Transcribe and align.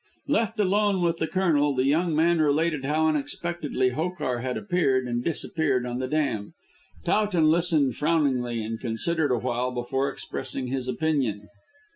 Left 0.27 0.59
alone 0.59 1.03
with 1.03 1.17
the 1.17 1.27
Colonel, 1.27 1.75
the 1.75 1.83
young 1.85 2.15
man 2.15 2.41
related 2.41 2.85
how 2.85 3.05
unexpectedly 3.07 3.89
Hokar 3.91 4.39
had 4.39 4.57
appeared 4.57 5.05
and 5.07 5.23
disappeared 5.23 5.85
on 5.85 5.99
the 5.99 6.07
dam. 6.07 6.55
Towton 7.05 7.51
listened 7.51 7.95
frowningly 7.95 8.63
and 8.63 8.79
considered 8.79 9.29
awhile 9.29 9.69
before 9.71 10.09
expressing 10.09 10.69
his 10.69 10.87
opinion. 10.87 11.49